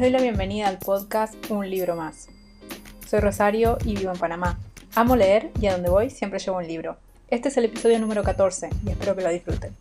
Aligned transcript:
Les 0.00 0.10
doy 0.10 0.12
la 0.12 0.22
bienvenida 0.22 0.66
al 0.66 0.78
podcast 0.78 1.34
Un 1.50 1.68
libro 1.68 1.94
más. 1.94 2.30
Soy 3.06 3.20
Rosario 3.20 3.76
y 3.84 3.96
vivo 3.96 4.10
en 4.10 4.18
Panamá. 4.18 4.58
Amo 4.94 5.14
leer 5.14 5.50
y 5.60 5.66
a 5.66 5.72
donde 5.72 5.90
voy 5.90 6.08
siempre 6.08 6.38
llevo 6.38 6.56
un 6.56 6.66
libro. 6.66 6.96
Este 7.28 7.50
es 7.50 7.58
el 7.58 7.66
episodio 7.66 7.98
número 7.98 8.22
14 8.22 8.70
y 8.86 8.88
espero 8.92 9.14
que 9.14 9.22
lo 9.22 9.28
disfruten. 9.28 9.76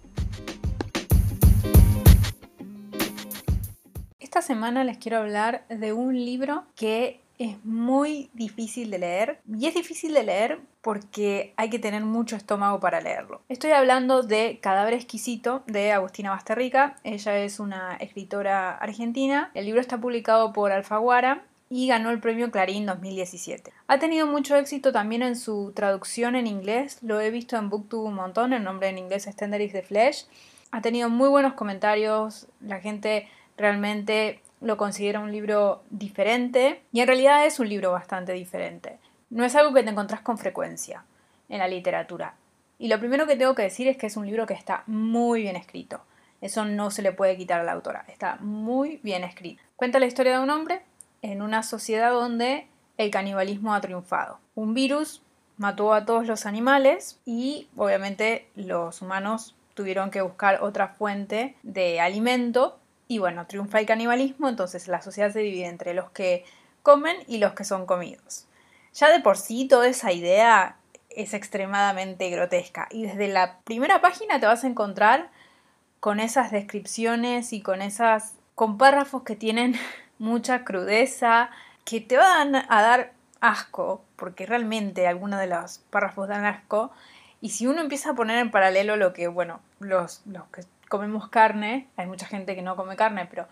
Esta 4.20 4.42
semana 4.42 4.84
les 4.84 4.98
quiero 4.98 5.20
hablar 5.20 5.66
de 5.70 5.94
un 5.94 6.14
libro 6.14 6.66
que 6.76 7.22
es 7.38 7.56
muy 7.64 8.30
difícil 8.34 8.92
de 8.92 9.00
leer 9.00 9.40
y 9.48 9.68
es 9.68 9.74
difícil 9.74 10.14
de 10.14 10.24
leer 10.24 10.60
porque 10.82 11.54
hay 11.58 11.70
que 11.70 11.80
tener 11.80 12.04
mucho 12.04 12.36
estómago 12.36 12.80
para 12.80 13.02
leerlo. 13.02 13.42
Estoy 13.50 13.72
hablando 13.72 14.24
de 14.24 14.60
Cadáver 14.62 14.94
exquisito 14.94 15.64
de 15.68 15.92
Agustina 15.92 16.32
Basterrica. 16.32 16.96
Ella 17.04 17.38
es 17.40 17.60
una 17.60 17.96
escritora 17.98 18.72
argentina. 18.78 19.52
El 19.54 19.66
libro 19.66 19.82
está 19.82 19.98
publicado 19.98 20.54
por 20.54 20.72
Alfaguara 20.72 21.44
y 21.70 21.88
ganó 21.88 22.10
el 22.10 22.20
premio 22.20 22.50
Clarín 22.50 22.86
2017. 22.86 23.72
Ha 23.88 24.00
tenido 24.00 24.26
mucho 24.26 24.56
éxito 24.56 24.92
también 24.92 25.22
en 25.22 25.36
su 25.36 25.72
traducción 25.76 26.36
en 26.36 26.48
inglés. 26.48 27.00
Lo 27.02 27.20
he 27.20 27.30
visto 27.30 27.58
en 27.58 27.70
Booktube 27.70 28.08
un 28.08 28.16
montón. 28.16 28.54
El 28.54 28.64
nombre 28.64 28.90
en 28.90 28.98
inglés 28.98 29.28
es 29.28 29.36
Tenderix 29.36 29.74
de 29.74 29.84
Flesh. 29.84 30.26
Ha 30.72 30.82
tenido 30.82 31.10
muy 31.10 31.30
buenos 31.30 31.54
comentarios. 31.54 32.48
La 32.62 32.80
gente 32.80 33.28
realmente 33.58 34.42
lo 34.62 34.78
considera 34.78 35.20
un 35.20 35.32
libro 35.32 35.84
diferente 35.90 36.82
y 36.92 37.02
en 37.02 37.08
realidad 37.08 37.46
es 37.46 37.60
un 37.60 37.70
libro 37.70 37.92
bastante 37.92 38.34
diferente. 38.34 38.98
No 39.30 39.46
es 39.46 39.56
algo 39.56 39.74
que 39.74 39.84
te 39.84 39.90
encontrás 39.90 40.22
con 40.22 40.38
frecuencia 40.38 41.04
en 41.50 41.60
la 41.60 41.68
literatura. 41.68 42.36
Y 42.78 42.88
lo 42.88 43.00
primero 43.00 43.28
que 43.28 43.36
tengo 43.36 43.56
que 43.56 43.64
decir 43.64 43.88
es 43.88 43.98
que 43.98 44.08
es 44.08 44.18
un 44.18 44.26
libro 44.26 44.46
que 44.46 44.54
está 44.54 44.84
muy 44.88 45.42
bien 45.42 45.56
escrito. 45.56 46.02
Eso 46.42 46.66
no 46.66 46.90
se 46.92 47.02
le 47.02 47.12
puede 47.12 47.38
quitar 47.38 47.60
a 47.60 47.64
la 47.64 47.74
autora. 47.74 48.06
Está 48.08 48.38
muy 48.38 49.00
bien 49.04 49.24
escrito. 49.24 49.62
Cuenta 49.76 50.00
la 50.00 50.06
historia 50.06 50.38
de 50.38 50.44
un 50.44 50.50
hombre 50.50 50.82
en 51.22 51.42
una 51.42 51.64
sociedad 51.64 52.12
donde 52.12 52.68
el 52.98 53.12
canibalismo 53.12 53.74
ha 53.74 53.82
triunfado. 53.82 54.40
Un 54.56 54.74
virus 54.74 55.22
mató 55.58 55.94
a 55.94 56.06
todos 56.06 56.26
los 56.26 56.46
animales 56.46 57.20
y 57.26 57.68
obviamente 57.76 58.48
los 58.56 59.02
humanos 59.02 59.56
tuvieron 59.74 60.10
que 60.10 60.22
buscar 60.22 60.64
otra 60.64 60.88
fuente 60.88 61.56
de 61.64 62.00
alimento 62.00 62.80
y 63.08 63.18
bueno, 63.18 63.46
triunfa 63.48 63.80
el 63.80 63.86
canibalismo, 63.86 64.48
entonces 64.48 64.88
la 64.88 65.02
sociedad 65.02 65.32
se 65.32 65.40
divide 65.40 65.66
entre 65.66 65.94
los 65.94 66.12
que 66.12 66.46
comen 66.84 67.18
y 67.28 67.40
los 67.40 67.54
que 67.54 67.64
son 67.64 67.86
comidos. 67.86 68.46
Ya 68.94 69.12
de 69.12 69.20
por 69.20 69.38
sí 69.38 69.68
toda 69.68 69.88
esa 69.88 70.12
idea 70.12 70.76
es 71.10 71.34
extremadamente 71.34 72.30
grotesca. 72.30 72.88
Y 72.92 73.04
desde 73.04 73.28
la 73.28 73.60
primera 73.60 74.02
página 74.02 74.40
te 74.40 74.46
vas 74.46 74.64
a 74.64 74.68
encontrar 74.68 75.30
con 76.00 76.20
esas 76.20 76.52
descripciones 76.52 77.54
y 77.54 77.62
con 77.62 77.82
esas 77.82 78.34
con 78.56 78.78
párrafos 78.78 79.24
que 79.24 79.36
tienen 79.36 79.76
mucha 80.20 80.64
crudeza, 80.66 81.50
que 81.86 82.02
te 82.02 82.18
van 82.18 82.56
a 82.56 82.82
dar 82.82 83.14
asco, 83.42 84.04
porque 84.16 84.46
realmente 84.46 85.08
algunos 85.08 85.40
de 85.40 85.48
los 85.48 85.80
párrafos 85.90 86.28
dan 86.28 86.46
asco, 86.46 86.92
y 87.42 87.52
si 87.52 87.68
uno 87.68 87.82
empieza 87.82 88.12
a 88.12 88.16
poner 88.16 88.38
en 88.38 88.52
paralelo 88.52 88.98
lo 88.98 89.14
que, 89.14 89.30
bueno, 89.30 89.62
los, 89.80 90.22
los 90.26 90.44
que 90.48 90.64
comemos 90.90 91.30
carne, 91.30 91.88
hay 91.96 92.06
mucha 92.06 92.26
gente 92.26 92.54
que 92.54 92.62
no 92.62 92.76
come 92.76 92.98
carne, 92.98 93.28
pero 93.28 93.48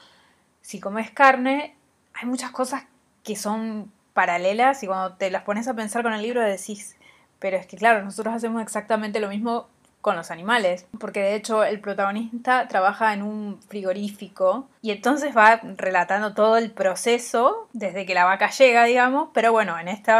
si 0.62 0.82
comes 0.82 1.10
carne, 1.12 1.76
hay 2.14 2.28
muchas 2.28 2.52
cosas 2.52 2.84
que 3.24 3.38
son 3.38 3.92
paralelas 4.18 4.82
y 4.82 4.88
cuando 4.88 5.14
te 5.14 5.30
las 5.30 5.44
pones 5.44 5.68
a 5.68 5.76
pensar 5.76 6.02
con 6.02 6.12
el 6.12 6.23
libro 6.23 6.42
decís, 6.42 6.98
pero 7.38 7.56
es 7.56 7.68
que 7.68 7.78
claro, 7.78 8.04
nosotros 8.04 8.34
hacemos 8.34 8.64
exactamente 8.64 9.20
lo 9.20 9.30
mismo 9.30 9.68
con 10.02 10.16
los 10.16 10.32
animales, 10.32 10.88
porque 11.00 11.20
de 11.20 11.36
hecho 11.36 11.64
el 11.64 11.80
protagonista 11.80 12.68
trabaja 12.68 13.14
en 13.14 13.22
un 13.22 13.62
frigorífico 13.68 14.70
y 14.82 14.90
entonces 14.90 15.38
va 15.38 15.60
relatando 15.76 16.34
todo 16.34 16.58
el 16.58 16.72
proceso 16.72 17.67
desde 17.73 18.08
que 18.08 18.16
la 18.16 18.26
vaca 18.26 18.50
llega, 18.50 18.86
digamos, 18.86 19.30
pero 19.36 19.52
bueno, 19.52 19.78
en 19.78 19.88
este 19.88 20.11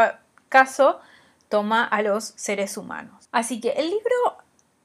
caso 0.48 1.00
toma 1.48 1.82
a 1.82 2.00
los 2.02 2.34
seres 2.36 2.76
humanos. 2.76 3.28
Así 3.32 3.60
que 3.60 3.70
el 3.70 3.90
libro 3.90 4.36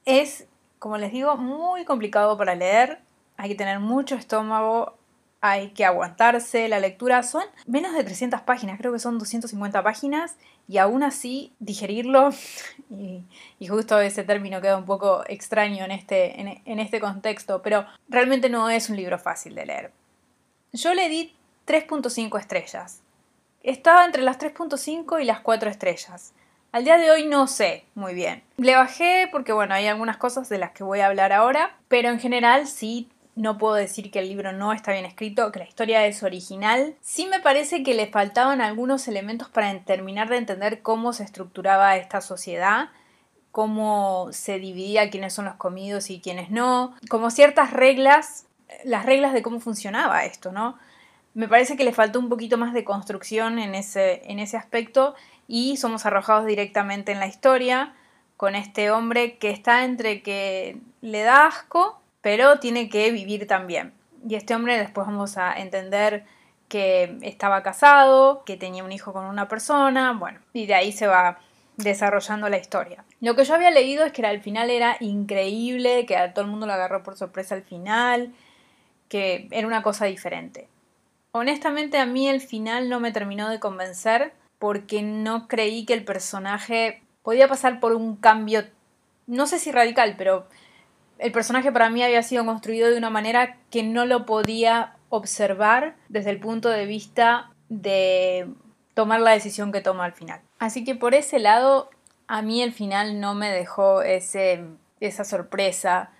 es 0.06 0.48
como 0.84 0.98
les 0.98 1.12
digo, 1.12 1.38
muy 1.38 1.86
complicado 1.86 2.36
para 2.36 2.54
leer. 2.54 3.00
Hay 3.38 3.48
que 3.48 3.54
tener 3.54 3.80
mucho 3.80 4.16
estómago, 4.16 4.98
hay 5.46 5.72
que 5.72 5.84
aguantarse 5.84 6.68
la 6.68 6.80
lectura. 6.80 7.22
Son 7.22 7.44
menos 7.66 7.92
de 7.92 8.02
300 8.02 8.40
páginas, 8.40 8.78
creo 8.78 8.94
que 8.94 8.98
son 8.98 9.18
250 9.18 9.82
páginas, 9.82 10.36
y 10.66 10.78
aún 10.78 11.02
así 11.02 11.52
digerirlo, 11.58 12.30
y, 12.90 13.68
justo 13.68 14.00
ese 14.00 14.24
término 14.24 14.62
queda 14.62 14.78
un 14.78 14.86
poco 14.86 15.22
extraño 15.26 15.84
en 15.84 15.90
este, 15.90 16.40
en 16.40 16.78
este 16.78 16.98
contexto, 16.98 17.60
pero 17.60 17.84
realmente 18.08 18.48
no 18.48 18.70
es 18.70 18.88
un 18.88 18.96
libro 18.96 19.18
fácil 19.18 19.54
de 19.54 19.66
leer. 19.66 19.92
Yo 20.72 20.94
le 20.94 21.10
di 21.10 21.34
3.5 21.66 22.40
estrellas. 22.40 23.02
Estaba 23.62 24.06
entre 24.06 24.22
las 24.22 24.38
3.5 24.38 25.20
y 25.20 25.24
las 25.26 25.40
4 25.40 25.68
estrellas. 25.68 26.32
Al 26.74 26.84
día 26.84 26.98
de 26.98 27.10
hoy 27.10 27.26
no 27.26 27.46
sé 27.46 27.84
muy 27.94 28.14
bien. 28.14 28.42
Le 28.56 28.74
bajé 28.74 29.28
porque 29.30 29.52
bueno, 29.52 29.74
hay 29.74 29.86
algunas 29.86 30.16
cosas 30.16 30.48
de 30.48 30.58
las 30.58 30.72
que 30.72 30.82
voy 30.82 31.00
a 31.00 31.06
hablar 31.06 31.32
ahora, 31.32 31.76
pero 31.86 32.08
en 32.08 32.18
general 32.18 32.66
sí 32.66 33.08
no 33.36 33.58
puedo 33.58 33.74
decir 33.74 34.10
que 34.10 34.20
el 34.20 34.28
libro 34.28 34.52
no 34.52 34.72
está 34.72 34.92
bien 34.92 35.04
escrito, 35.04 35.50
que 35.50 35.58
la 35.58 35.66
historia 35.66 36.06
es 36.06 36.22
original. 36.22 36.94
Sí 37.00 37.26
me 37.26 37.40
parece 37.40 37.82
que 37.82 37.94
le 37.94 38.06
faltaban 38.06 38.60
algunos 38.60 39.08
elementos 39.08 39.48
para 39.48 39.76
terminar 39.80 40.28
de 40.28 40.36
entender 40.36 40.82
cómo 40.82 41.12
se 41.12 41.24
estructuraba 41.24 41.96
esta 41.96 42.20
sociedad, 42.20 42.90
cómo 43.50 44.28
se 44.32 44.58
dividía 44.58 45.10
quiénes 45.10 45.32
son 45.32 45.46
los 45.46 45.54
comidos 45.54 46.10
y 46.10 46.20
quiénes 46.20 46.50
no, 46.50 46.94
como 47.08 47.30
ciertas 47.30 47.72
reglas, 47.72 48.46
las 48.84 49.04
reglas 49.06 49.32
de 49.32 49.42
cómo 49.42 49.60
funcionaba 49.60 50.24
esto, 50.24 50.52
¿no? 50.52 50.78
Me 51.34 51.48
parece 51.48 51.76
que 51.76 51.84
le 51.84 51.92
faltó 51.92 52.20
un 52.20 52.28
poquito 52.28 52.58
más 52.58 52.72
de 52.72 52.84
construcción 52.84 53.58
en 53.58 53.74
ese, 53.74 54.22
en 54.30 54.38
ese 54.38 54.56
aspecto 54.56 55.16
y 55.48 55.76
somos 55.76 56.06
arrojados 56.06 56.46
directamente 56.46 57.10
en 57.10 57.18
la 57.18 57.26
historia 57.26 57.94
con 58.36 58.54
este 58.54 58.90
hombre 58.90 59.38
que 59.38 59.50
está 59.50 59.84
entre 59.84 60.22
que 60.22 60.78
le 61.00 61.22
da 61.22 61.46
asco, 61.46 62.00
pero 62.24 62.58
tiene 62.58 62.88
que 62.88 63.10
vivir 63.10 63.46
también. 63.46 63.92
Y 64.26 64.36
este 64.36 64.54
hombre 64.54 64.78
después 64.78 65.06
vamos 65.06 65.36
a 65.36 65.52
entender 65.60 66.24
que 66.68 67.18
estaba 67.20 67.62
casado, 67.62 68.44
que 68.46 68.56
tenía 68.56 68.82
un 68.82 68.92
hijo 68.92 69.12
con 69.12 69.26
una 69.26 69.46
persona, 69.46 70.14
bueno, 70.14 70.40
y 70.54 70.64
de 70.64 70.74
ahí 70.74 70.90
se 70.90 71.06
va 71.06 71.38
desarrollando 71.76 72.48
la 72.48 72.56
historia. 72.56 73.04
Lo 73.20 73.36
que 73.36 73.44
yo 73.44 73.54
había 73.54 73.70
leído 73.70 74.06
es 74.06 74.12
que 74.12 74.24
al 74.24 74.40
final 74.40 74.70
era 74.70 74.96
increíble, 75.00 76.06
que 76.06 76.16
a 76.16 76.32
todo 76.32 76.46
el 76.46 76.50
mundo 76.50 76.66
lo 76.66 76.72
agarró 76.72 77.02
por 77.02 77.18
sorpresa 77.18 77.56
al 77.56 77.62
final, 77.62 78.32
que 79.10 79.46
era 79.50 79.66
una 79.66 79.82
cosa 79.82 80.06
diferente. 80.06 80.66
Honestamente 81.32 81.98
a 81.98 82.06
mí 82.06 82.26
el 82.26 82.40
final 82.40 82.88
no 82.88 83.00
me 83.00 83.12
terminó 83.12 83.50
de 83.50 83.60
convencer 83.60 84.32
porque 84.58 85.02
no 85.02 85.46
creí 85.46 85.84
que 85.84 85.92
el 85.92 86.06
personaje 86.06 87.02
podía 87.22 87.48
pasar 87.48 87.80
por 87.80 87.92
un 87.92 88.16
cambio, 88.16 88.64
no 89.26 89.46
sé 89.46 89.58
si 89.58 89.70
radical, 89.72 90.14
pero 90.16 90.46
el 91.18 91.32
personaje 91.32 91.72
para 91.72 91.90
mí 91.90 92.02
había 92.02 92.22
sido 92.22 92.44
construido 92.44 92.90
de 92.90 92.98
una 92.98 93.10
manera 93.10 93.58
que 93.70 93.82
no 93.82 94.04
lo 94.06 94.26
podía 94.26 94.96
observar 95.08 95.96
desde 96.08 96.30
el 96.30 96.40
punto 96.40 96.68
de 96.68 96.86
vista 96.86 97.50
de 97.68 98.48
tomar 98.94 99.20
la 99.20 99.32
decisión 99.32 99.72
que 99.72 99.80
toma 99.80 100.04
al 100.04 100.12
final. 100.12 100.40
Así 100.58 100.84
que 100.84 100.94
por 100.94 101.14
ese 101.14 101.38
lado, 101.38 101.90
a 102.26 102.42
mí 102.42 102.62
el 102.62 102.72
final 102.72 103.20
no 103.20 103.34
me 103.34 103.50
dejó 103.50 104.02
ese, 104.02 104.64
esa 105.00 105.24
sorpresa 105.24 106.10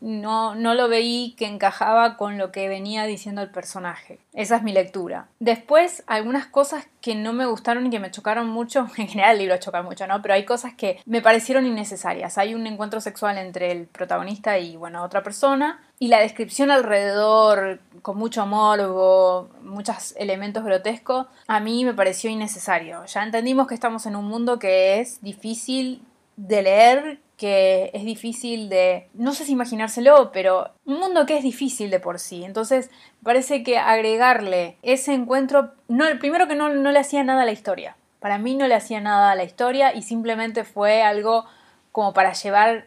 no, 0.00 0.54
no 0.54 0.74
lo 0.74 0.88
veí 0.88 1.34
que 1.38 1.46
encajaba 1.46 2.16
con 2.16 2.36
lo 2.36 2.50
que 2.50 2.68
venía 2.68 3.04
diciendo 3.04 3.42
el 3.42 3.50
personaje. 3.50 4.18
Esa 4.32 4.56
es 4.56 4.62
mi 4.62 4.72
lectura. 4.72 5.28
Después, 5.38 6.02
algunas 6.06 6.46
cosas 6.46 6.86
que 7.00 7.14
no 7.14 7.32
me 7.32 7.46
gustaron 7.46 7.86
y 7.86 7.90
que 7.90 8.00
me 8.00 8.10
chocaron 8.10 8.48
mucho, 8.48 8.88
en 8.96 9.08
general 9.08 9.32
el 9.32 9.38
libro 9.38 9.56
choca 9.58 9.82
mucho, 9.82 10.06
¿no? 10.06 10.20
Pero 10.20 10.34
hay 10.34 10.44
cosas 10.44 10.74
que 10.74 11.00
me 11.06 11.22
parecieron 11.22 11.66
innecesarias. 11.66 12.38
Hay 12.38 12.54
un 12.54 12.66
encuentro 12.66 13.00
sexual 13.00 13.38
entre 13.38 13.70
el 13.70 13.86
protagonista 13.86 14.58
y, 14.58 14.76
bueno, 14.76 15.02
otra 15.02 15.22
persona. 15.22 15.80
Y 16.00 16.08
la 16.08 16.20
descripción 16.20 16.70
alrededor, 16.70 17.80
con 18.02 18.16
mucho 18.18 18.46
morbo, 18.46 19.48
muchos 19.62 20.14
elementos 20.16 20.64
grotescos, 20.64 21.26
a 21.46 21.60
mí 21.60 21.84
me 21.84 21.94
pareció 21.94 22.30
innecesario. 22.30 23.04
Ya 23.06 23.22
entendimos 23.22 23.68
que 23.68 23.74
estamos 23.74 24.06
en 24.06 24.16
un 24.16 24.24
mundo 24.26 24.58
que 24.58 25.00
es 25.00 25.20
difícil 25.22 26.02
de 26.36 26.62
leer, 26.62 27.20
que 27.38 27.90
es 27.94 28.04
difícil 28.04 28.68
de, 28.68 29.08
no 29.14 29.32
sé 29.32 29.44
si 29.44 29.52
imaginárselo, 29.52 30.32
pero 30.32 30.72
un 30.84 30.98
mundo 30.98 31.24
que 31.24 31.38
es 31.38 31.42
difícil 31.42 31.88
de 31.88 32.00
por 32.00 32.18
sí. 32.18 32.44
Entonces, 32.44 32.90
parece 33.22 33.62
que 33.62 33.78
agregarle 33.78 34.76
ese 34.82 35.14
encuentro, 35.14 35.70
no, 35.86 36.04
primero 36.18 36.48
que 36.48 36.56
no, 36.56 36.68
no 36.68 36.90
le 36.90 36.98
hacía 36.98 37.24
nada 37.24 37.42
a 37.42 37.46
la 37.46 37.52
historia. 37.52 37.96
Para 38.20 38.38
mí 38.38 38.56
no 38.56 38.66
le 38.66 38.74
hacía 38.74 39.00
nada 39.00 39.30
a 39.30 39.36
la 39.36 39.44
historia 39.44 39.94
y 39.94 40.02
simplemente 40.02 40.64
fue 40.64 41.02
algo 41.02 41.46
como 41.92 42.12
para 42.12 42.32
llevar 42.32 42.86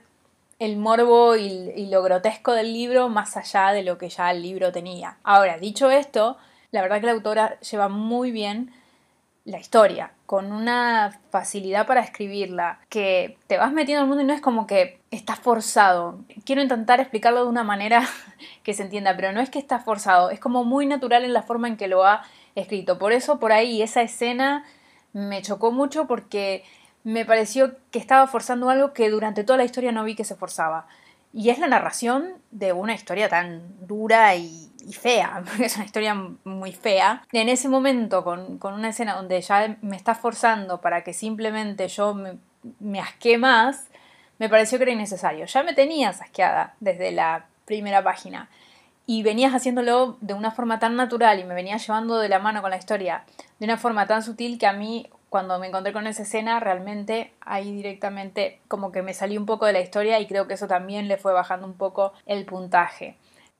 el 0.59 0.77
morbo 0.77 1.35
y, 1.37 1.87
lo 1.87 2.03
grotesco 2.03 2.53
del 2.53 2.71
libro 2.71 3.09
más 3.09 3.35
allá 3.35 3.71
de 3.71 3.81
lo 3.81 3.97
que 3.97 4.09
ya 4.09 4.29
el 4.29 4.43
libro 4.43 4.71
tenía. 4.71 5.17
Ahora, 5.23 5.57
dicho 5.57 5.89
esto, 5.89 6.37
la 6.69 6.83
verdad 6.83 6.99
que 6.99 7.07
la 7.07 7.13
autora 7.13 7.59
lleva 7.61 7.87
muy 7.87 8.31
bien 8.31 8.71
la 9.43 9.59
historia, 9.59 10.11
con 10.25 10.51
una 10.51 11.19
facilidad 11.31 11.87
para 11.87 12.01
escribirla, 12.01 12.79
que 12.89 13.37
te 13.47 13.57
vas 13.57 13.73
metiendo 13.73 14.01
al 14.01 14.07
mundo 14.07 14.23
y 14.23 14.25
no 14.25 14.33
es 14.33 14.41
como 14.41 14.67
que 14.67 14.99
está 15.09 15.35
forzado. 15.35 16.19
Quiero 16.45 16.61
intentar 16.61 16.99
explicarlo 16.99 17.43
de 17.43 17.49
una 17.49 17.63
manera 17.63 18.07
que 18.63 18.73
se 18.73 18.83
entienda, 18.83 19.15
pero 19.15 19.31
no 19.31 19.41
es 19.41 19.49
que 19.49 19.59
está 19.59 19.79
forzado, 19.79 20.29
es 20.29 20.39
como 20.39 20.63
muy 20.63 20.85
natural 20.85 21.23
en 21.23 21.33
la 21.33 21.43
forma 21.43 21.67
en 21.67 21.77
que 21.77 21.87
lo 21.87 22.05
ha 22.05 22.23
escrito. 22.55 22.99
Por 22.99 23.13
eso 23.13 23.39
por 23.39 23.51
ahí 23.51 23.81
esa 23.81 24.01
escena 24.01 24.63
me 25.13 25.41
chocó 25.41 25.71
mucho 25.71 26.05
porque 26.07 26.63
me 27.03 27.25
pareció 27.25 27.75
que 27.89 27.99
estaba 27.99 28.27
forzando 28.27 28.69
algo 28.69 28.93
que 28.93 29.09
durante 29.09 29.43
toda 29.43 29.57
la 29.57 29.63
historia 29.63 29.91
no 29.91 30.03
vi 30.03 30.15
que 30.15 30.23
se 30.23 30.35
forzaba. 30.35 30.87
Y 31.33 31.49
es 31.49 31.59
la 31.59 31.67
narración 31.67 32.33
de 32.51 32.73
una 32.73 32.93
historia 32.93 33.29
tan 33.29 33.87
dura 33.87 34.35
y, 34.35 34.70
fea, 34.91 35.43
porque 35.49 35.65
es 35.65 35.75
una 35.75 35.85
historia 35.85 36.15
muy 36.43 36.71
fea. 36.71 37.23
En 37.31 37.49
ese 37.49 37.69
momento, 37.69 38.23
con, 38.23 38.59
una 38.61 38.89
escena 38.89 39.15
donde 39.15 39.41
ya 39.41 39.77
me 39.81 39.95
está 39.95 40.15
forzando 40.15 40.81
para 40.81 41.03
que 41.03 41.13
simplemente 41.13 41.87
yo 41.87 42.13
me, 42.13 42.37
me 42.79 42.99
asqué 42.99 43.37
más, 43.37 43.87
me 44.39 44.49
pareció 44.49 44.77
que 44.77 44.83
era 44.83 44.91
innecesario. 44.91 45.45
Ya 45.45 45.63
me 45.63 45.73
tenías 45.73 46.21
asqueada 46.21 46.75
desde 46.79 47.11
la 47.11 47.45
primera 47.65 48.03
página 48.03 48.49
y 49.05 49.23
venías 49.23 49.53
haciéndolo 49.53 50.17
de 50.21 50.33
una 50.33 50.51
forma 50.51 50.79
tan 50.79 50.95
natural 50.95 51.39
y 51.39 51.43
me 51.43 51.53
venías 51.55 51.85
llevando 51.85 52.19
de 52.19 52.29
la 52.29 52.39
mano 52.39 52.61
con 52.61 52.71
la 52.71 52.77
historia 52.77 53.23
de 53.59 53.65
una 53.65 53.77
forma 53.77 54.07
tan 54.07 54.23
sutil 54.23 54.57
que 54.57 54.67
a 54.67 54.73
mí 54.73 55.09
cuando 55.31 55.57
me 55.59 55.67
encontré 55.67 55.93
con 55.93 56.07
esa 56.07 56.23
escena, 56.23 56.59
realmente 56.59 57.31
ahí 57.39 57.73
directamente 57.73 58.59
como 58.67 58.91
que 58.91 59.01
me 59.01 59.13
salí 59.13 59.37
un 59.37 59.45
poco 59.45 59.65
de 59.65 59.71
la 59.71 59.79
historia 59.79 60.19
y 60.19 60.27
creo 60.27 60.45
que 60.45 60.55
eso 60.55 60.67
también 60.67 61.07
le 61.07 61.17
fue 61.17 61.31
bajando 61.31 61.65
un 61.65 61.75
poco 61.75 62.11
el 62.25 62.43
puntaje. 62.43 63.15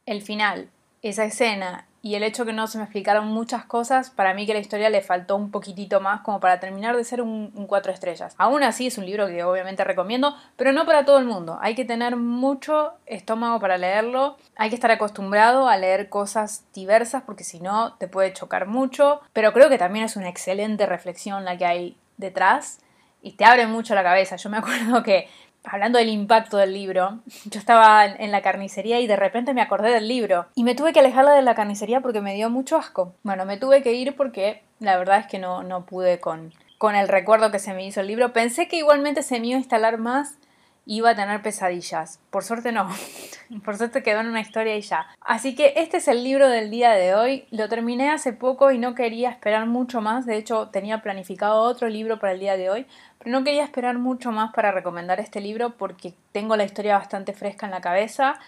El 0.05 0.21
final, 0.21 0.69
esa 1.01 1.25
escena 1.25 1.87
y 2.03 2.15
el 2.15 2.23
hecho 2.23 2.45
que 2.45 2.53
no 2.53 2.65
se 2.65 2.79
me 2.79 2.83
explicaron 2.85 3.27
muchas 3.27 3.65
cosas, 3.65 4.09
para 4.09 4.33
mí 4.33 4.47
que 4.47 4.53
la 4.53 4.59
historia 4.59 4.89
le 4.89 5.01
faltó 5.01 5.35
un 5.35 5.51
poquitito 5.51 6.01
más 6.01 6.21
como 6.21 6.39
para 6.39 6.59
terminar 6.59 6.97
de 6.97 7.03
ser 7.03 7.21
un, 7.21 7.51
cuatro 7.67 7.91
estrellas. 7.91 8.33
Aún 8.39 8.63
así 8.63 8.87
es 8.87 8.97
un 8.97 9.05
libro 9.05 9.27
que 9.27 9.43
obviamente 9.43 9.83
recomiendo, 9.83 10.35
pero 10.55 10.73
no 10.73 10.85
para 10.85 11.05
todo 11.05 11.19
el 11.19 11.25
mundo. 11.25 11.59
Hay 11.61 11.75
que 11.75 11.85
tener 11.85 12.15
mucho 12.15 12.93
estómago 13.05 13.59
para 13.59 13.77
leerlo, 13.77 14.37
hay 14.55 14.69
que 14.69 14.75
estar 14.75 14.89
acostumbrado 14.89 15.67
a 15.67 15.77
leer 15.77 16.09
cosas 16.09 16.65
diversas 16.73 17.21
porque 17.21 17.43
si 17.43 17.59
no 17.59 17.93
te 17.93 18.07
puede 18.07 18.33
chocar 18.33 18.65
mucho, 18.65 19.21
pero 19.31 19.53
creo 19.53 19.69
que 19.69 19.77
también 19.77 20.05
es 20.05 20.15
una 20.15 20.29
excelente 20.29 20.87
reflexión 20.87 21.45
la 21.45 21.55
que 21.57 21.65
hay 21.65 21.97
detrás 22.17 22.79
y 23.21 23.33
te 23.33 23.45
abre 23.45 23.67
mucho 23.67 23.93
la 23.93 24.03
cabeza. 24.03 24.37
Yo 24.37 24.49
me 24.49 24.57
acuerdo 24.57 25.03
que 25.03 25.29
hablando 25.63 25.99
del 25.99 26.09
impacto 26.09 26.57
del 26.57 26.73
libro, 26.73 27.19
yo 27.45 27.59
estaba 27.59 28.05
en 28.05 28.31
la 28.31 28.41
carnicería 28.41 28.99
y 28.99 29.07
de 29.07 29.15
repente 29.15 29.53
me 29.53 29.61
acordé 29.61 29.91
del 29.91 30.07
libro 30.07 30.47
y 30.55 30.63
me 30.63 30.75
tuve 30.75 30.93
que 30.93 30.99
alejarla 30.99 31.33
de 31.33 31.41
la 31.41 31.55
carnicería 31.55 32.01
porque 32.01 32.21
me 32.21 32.35
dio 32.35 32.49
mucho 32.49 32.77
asco. 32.77 33.13
Bueno, 33.23 33.45
me 33.45 33.57
tuve 33.57 33.81
que 33.81 33.93
ir 33.93 34.15
porque 34.15 34.61
la 34.79 34.97
verdad 34.97 35.19
es 35.19 35.27
que 35.27 35.39
no, 35.39 35.63
no 35.63 35.85
pude 35.85 36.19
con, 36.19 36.53
con 36.77 36.95
el 36.95 37.07
recuerdo 37.07 37.51
que 37.51 37.59
se 37.59 37.73
me 37.73 37.85
hizo 37.85 38.01
el 38.01 38.07
libro. 38.07 38.33
Pensé 38.33 38.67
que 38.67 38.77
igualmente 38.77 39.23
se 39.23 39.39
me 39.39 39.47
iba 39.47 39.57
a 39.57 39.59
instalar 39.59 39.97
más 39.97 40.37
iba 40.85 41.11
a 41.11 41.15
tener 41.15 41.41
pesadillas. 41.41 42.19
Por 42.29 42.43
suerte 42.43 42.71
no. 42.71 42.89
Por 43.63 43.77
suerte 43.77 44.03
quedó 44.03 44.21
en 44.21 44.27
una 44.27 44.41
historia 44.41 44.75
y 44.75 44.81
ya. 44.81 45.07
Así 45.21 45.55
que 45.55 45.73
este 45.77 45.97
es 45.97 46.07
el 46.07 46.23
libro 46.23 46.49
del 46.49 46.71
día 46.71 46.91
de 46.91 47.15
hoy. 47.15 47.45
Lo 47.51 47.69
terminé 47.69 48.09
hace 48.09 48.33
poco 48.33 48.71
y 48.71 48.77
no 48.77 48.95
quería 48.95 49.29
esperar 49.29 49.65
mucho 49.67 50.01
más. 50.01 50.25
De 50.25 50.37
hecho, 50.37 50.69
tenía 50.69 51.01
planificado 51.01 51.61
otro 51.61 51.87
libro 51.87 52.19
para 52.19 52.33
el 52.33 52.39
día 52.39 52.57
de 52.57 52.69
hoy. 52.69 52.85
Pero 53.19 53.31
no 53.31 53.43
quería 53.43 53.63
esperar 53.63 53.97
mucho 53.99 54.31
más 54.31 54.53
para 54.53 54.71
recomendar 54.71 55.19
este 55.19 55.41
libro 55.41 55.77
porque 55.77 56.13
tengo 56.31 56.55
la 56.55 56.63
historia 56.63 56.97
bastante 56.97 57.33
fresca 57.33 57.67
en 57.67 57.71
la 57.71 57.81
cabeza. 57.81 58.39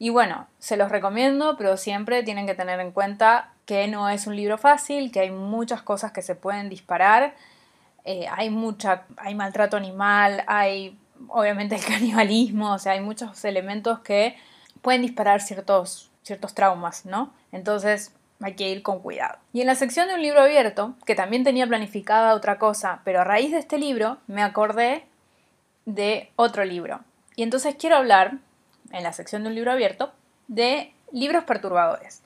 Y 0.00 0.10
bueno, 0.10 0.46
se 0.58 0.76
los 0.76 0.90
recomiendo, 0.90 1.56
pero 1.56 1.76
siempre 1.76 2.22
tienen 2.22 2.46
que 2.46 2.54
tener 2.54 2.80
en 2.80 2.92
cuenta 2.92 3.52
que 3.66 3.88
no 3.88 4.08
es 4.08 4.26
un 4.26 4.36
libro 4.36 4.56
fácil, 4.56 5.10
que 5.12 5.20
hay 5.20 5.30
muchas 5.30 5.82
cosas 5.82 6.12
que 6.12 6.22
se 6.22 6.34
pueden 6.34 6.68
disparar. 6.68 7.34
Eh, 8.04 8.26
hay 8.30 8.48
mucha, 8.48 9.02
hay 9.16 9.34
maltrato 9.34 9.76
animal, 9.76 10.42
hay 10.46 10.96
obviamente 11.28 11.74
el 11.74 11.84
canibalismo, 11.86 12.72
o 12.74 12.78
sea, 12.78 12.92
hay 12.92 13.00
muchos 13.00 13.44
elementos 13.44 14.00
que 14.00 14.36
pueden 14.82 15.02
disparar 15.02 15.40
ciertos, 15.40 16.10
ciertos 16.22 16.54
traumas, 16.54 17.04
¿no? 17.04 17.32
Entonces 17.52 18.12
hay 18.40 18.54
que 18.54 18.68
ir 18.68 18.82
con 18.82 19.00
cuidado. 19.00 19.38
Y 19.52 19.60
en 19.60 19.66
la 19.66 19.74
sección 19.74 20.08
de 20.08 20.14
un 20.14 20.22
libro 20.22 20.40
abierto, 20.40 20.94
que 21.04 21.14
también 21.14 21.44
tenía 21.44 21.66
planificada 21.66 22.34
otra 22.34 22.58
cosa, 22.58 23.00
pero 23.04 23.20
a 23.20 23.24
raíz 23.24 23.50
de 23.50 23.58
este 23.58 23.78
libro 23.78 24.18
me 24.26 24.42
acordé 24.42 25.04
de 25.84 26.30
otro 26.36 26.64
libro. 26.64 27.00
Y 27.34 27.42
entonces 27.42 27.76
quiero 27.78 27.96
hablar, 27.96 28.38
en 28.92 29.02
la 29.02 29.12
sección 29.12 29.42
de 29.42 29.48
un 29.48 29.54
libro 29.54 29.72
abierto, 29.72 30.12
de 30.46 30.92
libros 31.12 31.44
perturbadores. 31.44 32.22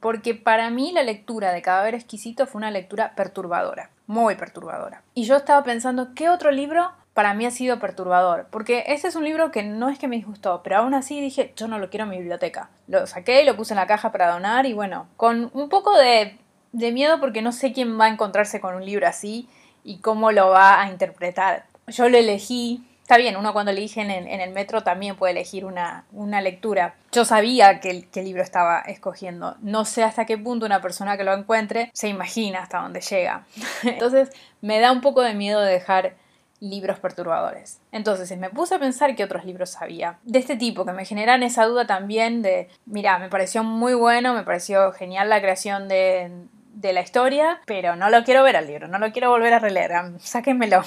Porque 0.00 0.34
para 0.34 0.70
mí 0.70 0.92
la 0.92 1.02
lectura 1.02 1.52
de 1.52 1.62
Cadáver 1.62 1.94
Exquisito 1.94 2.46
fue 2.46 2.60
una 2.60 2.70
lectura 2.70 3.14
perturbadora, 3.16 3.90
muy 4.06 4.36
perturbadora. 4.36 5.02
Y 5.14 5.24
yo 5.24 5.36
estaba 5.36 5.64
pensando, 5.64 6.14
¿qué 6.14 6.28
otro 6.28 6.52
libro 6.52 6.92
para 7.18 7.34
mí 7.34 7.44
ha 7.46 7.50
sido 7.50 7.80
perturbador, 7.80 8.46
porque 8.48 8.84
este 8.86 9.08
es 9.08 9.16
un 9.16 9.24
libro 9.24 9.50
que 9.50 9.64
no 9.64 9.88
es 9.88 9.98
que 9.98 10.06
me 10.06 10.14
disgustó, 10.14 10.62
pero 10.62 10.76
aún 10.76 10.94
así 10.94 11.20
dije, 11.20 11.52
yo 11.56 11.66
no 11.66 11.80
lo 11.80 11.90
quiero 11.90 12.04
en 12.04 12.10
mi 12.10 12.18
biblioteca. 12.18 12.70
Lo 12.86 13.08
saqué 13.08 13.42
lo 13.42 13.56
puse 13.56 13.72
en 13.74 13.78
la 13.78 13.88
caja 13.88 14.12
para 14.12 14.30
donar 14.30 14.66
y 14.66 14.72
bueno, 14.72 15.08
con 15.16 15.50
un 15.52 15.68
poco 15.68 15.98
de, 15.98 16.38
miedo 16.70 17.18
porque 17.18 17.42
no 17.42 17.50
sé 17.50 17.72
quién 17.72 17.98
va 17.98 18.04
a 18.04 18.08
encontrarse 18.08 18.60
con 18.60 18.76
un 18.76 18.86
libro 18.86 19.08
así 19.08 19.48
y 19.82 19.98
cómo 19.98 20.30
lo 20.30 20.50
va 20.50 20.80
a 20.80 20.88
interpretar. 20.90 21.64
Yo 21.88 22.08
lo 22.08 22.16
elegí, 22.16 22.86
está 23.02 23.16
bien, 23.16 23.36
uno 23.36 23.52
cuando 23.52 23.72
elige 23.72 24.00
en, 24.00 24.10
el 24.40 24.50
metro 24.52 24.84
también 24.84 25.16
puede 25.16 25.32
elegir 25.32 25.64
una, 25.64 26.04
lectura. 26.40 26.94
Yo 27.10 27.24
sabía 27.24 27.80
que 27.80 27.90
el, 27.90 28.24
libro 28.24 28.44
estaba 28.44 28.78
escogiendo. 28.82 29.56
No 29.60 29.84
sé 29.86 30.04
hasta 30.04 30.24
qué 30.24 30.38
punto 30.38 30.66
una 30.66 30.80
persona 30.80 31.16
que 31.16 31.24
lo 31.24 31.34
encuentre 31.34 31.90
se 31.94 32.06
imagina 32.06 32.60
hasta 32.60 32.78
dónde 32.78 33.00
llega. 33.00 33.44
Entonces 33.82 34.30
me 34.60 34.78
da 34.78 34.92
un 34.92 35.00
poco 35.00 35.22
de 35.22 35.34
miedo 35.34 35.60
de 35.62 35.72
dejar 35.72 36.14
libros 36.60 36.98
perturbadores. 36.98 37.80
Entonces 37.92 38.36
me 38.38 38.50
puse 38.50 38.74
a 38.74 38.78
pensar 38.78 39.14
qué 39.14 39.24
otros 39.24 39.44
libros 39.44 39.80
había 39.80 40.18
de 40.24 40.38
este 40.38 40.56
tipo 40.56 40.84
que 40.84 40.92
me 40.92 41.04
generan 41.04 41.42
esa 41.42 41.64
duda 41.66 41.86
también 41.86 42.42
de, 42.42 42.68
mira, 42.86 43.18
me 43.18 43.28
pareció 43.28 43.62
muy 43.64 43.94
bueno, 43.94 44.34
me 44.34 44.42
pareció 44.42 44.92
genial 44.92 45.28
la 45.28 45.40
creación 45.40 45.88
de, 45.88 46.30
de 46.74 46.92
la 46.92 47.00
historia, 47.00 47.60
pero 47.66 47.96
no 47.96 48.10
lo 48.10 48.24
quiero 48.24 48.42
ver 48.42 48.56
al 48.56 48.66
libro, 48.66 48.88
no 48.88 48.98
lo 48.98 49.12
quiero 49.12 49.30
volver 49.30 49.54
a 49.54 49.58
releer, 49.58 49.92
sáquenmelo, 50.18 50.82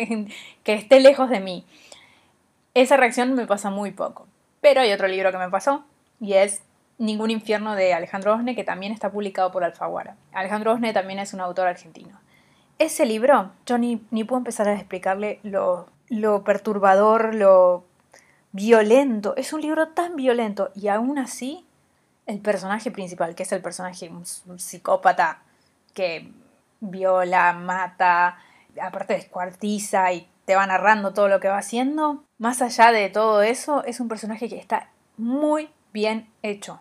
que 0.64 0.74
esté 0.74 1.00
lejos 1.00 1.30
de 1.30 1.40
mí. 1.40 1.64
Esa 2.74 2.96
reacción 2.96 3.34
me 3.34 3.46
pasa 3.46 3.70
muy 3.70 3.92
poco. 3.92 4.26
Pero 4.60 4.80
hay 4.80 4.92
otro 4.92 5.08
libro 5.08 5.30
que 5.30 5.38
me 5.38 5.50
pasó 5.50 5.84
y 6.20 6.32
es 6.32 6.62
Ningún 6.96 7.32
infierno 7.32 7.74
de 7.74 7.92
Alejandro 7.92 8.34
Osne, 8.34 8.54
que 8.54 8.62
también 8.62 8.92
está 8.92 9.10
publicado 9.10 9.50
por 9.50 9.64
Alfaguara. 9.64 10.16
Alejandro 10.32 10.72
Osne 10.72 10.92
también 10.92 11.18
es 11.18 11.34
un 11.34 11.40
autor 11.40 11.66
argentino. 11.66 12.20
Ese 12.78 13.06
libro, 13.06 13.52
yo 13.66 13.78
ni, 13.78 13.96
puedo 13.96 14.38
empezar 14.38 14.68
a 14.68 14.74
explicarle 14.74 15.38
lo, 15.42 15.86
lo 16.08 16.42
perturbador, 16.42 17.34
lo 17.34 17.84
violento. 18.52 19.34
Es 19.36 19.52
un 19.52 19.60
libro 19.60 19.88
tan 19.88 20.16
violento 20.16 20.70
y 20.74 20.88
aún 20.88 21.18
así 21.18 21.66
el 22.26 22.40
personaje 22.40 22.90
principal, 22.90 23.34
que 23.34 23.44
es 23.44 23.52
el 23.52 23.62
personaje, 23.62 24.08
un, 24.08 24.24
psicópata 24.58 25.42
que 25.92 26.32
viola, 26.80 27.52
mata, 27.52 28.38
aparte 28.80 29.14
descuartiza 29.14 30.12
y 30.12 30.28
te 30.44 30.56
va 30.56 30.66
narrando 30.66 31.12
todo 31.12 31.28
lo 31.28 31.40
que 31.40 31.48
va 31.48 31.58
haciendo, 31.58 32.24
más 32.38 32.60
allá 32.60 32.92
de 32.92 33.08
todo 33.08 33.42
eso, 33.42 33.84
es 33.84 34.00
un 34.00 34.08
personaje 34.08 34.48
que 34.48 34.58
está 34.58 34.90
muy 35.16 35.70
bien 35.92 36.28
hecho. 36.42 36.80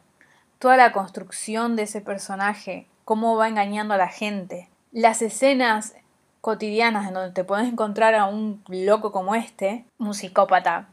Toda 0.60 0.75
la 0.75 0.91
construcción 0.91 1.75
de 1.75 1.84
ese 1.84 2.01
personaje, 2.01 2.88
cómo 3.06 3.38
va 3.38 3.48
engañando 3.48 3.94
a 3.94 3.98
la 3.98 4.10
gente, 4.10 4.70
las 4.93 5.21
escenas 5.21 5.95
cotidianas 6.39 7.07
en 7.07 7.15
donde 7.15 7.31
te 7.33 7.43
puedes 7.43 7.67
encontrar 7.67 8.15
a 8.15 8.25
un 8.25 8.63
loco 8.67 9.12
como 9.12 9.35
este, 9.35 9.85
un 9.97 10.13
psicópata, 10.13 10.89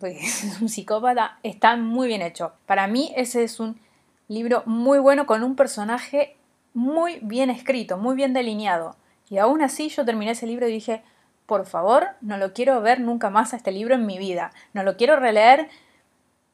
un 0.60 0.68
psicópata, 0.68 1.38
está 1.42 1.76
muy 1.76 2.08
bien 2.08 2.22
hecho. 2.22 2.52
Para 2.66 2.86
mí 2.86 3.12
ese 3.16 3.44
es 3.44 3.60
un 3.60 3.78
libro 4.26 4.62
muy 4.66 4.98
bueno 4.98 5.26
con 5.26 5.42
un 5.42 5.56
personaje 5.56 6.36
muy 6.72 7.18
bien 7.22 7.50
escrito, 7.50 7.98
muy 7.98 8.16
bien 8.16 8.32
delineado. 8.32 8.96
Y 9.28 9.38
aún 9.38 9.62
así 9.62 9.88
yo 9.88 10.04
terminé 10.04 10.32
ese 10.32 10.46
libro 10.46 10.66
y 10.68 10.72
dije, 10.72 11.02
por 11.46 11.66
favor, 11.66 12.06
no 12.20 12.36
lo 12.36 12.52
quiero 12.52 12.80
ver 12.80 13.00
nunca 13.00 13.28
más 13.28 13.52
a 13.52 13.56
este 13.56 13.72
libro 13.72 13.96
en 13.96 14.06
mi 14.06 14.18
vida, 14.18 14.52
no 14.72 14.84
lo 14.84 14.96
quiero 14.96 15.16
releer, 15.16 15.68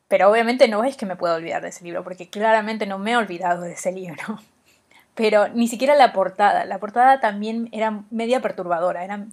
pero 0.08 0.30
obviamente 0.30 0.68
no 0.68 0.84
es 0.84 0.96
que 0.96 1.04
me 1.04 1.16
pueda 1.16 1.34
olvidar 1.34 1.62
de 1.62 1.68
ese 1.68 1.84
libro, 1.84 2.02
porque 2.02 2.30
claramente 2.30 2.86
no 2.86 2.98
me 2.98 3.12
he 3.12 3.16
olvidado 3.16 3.60
de 3.60 3.72
ese 3.72 3.92
libro 3.92 4.40
pero 5.16 5.48
ni 5.48 5.66
siquiera 5.66 5.96
la 5.96 6.12
portada. 6.12 6.64
La 6.66 6.78
portada 6.78 7.18
también 7.18 7.68
era 7.72 8.02
media 8.10 8.40
perturbadora, 8.40 9.02
era 9.02 9.26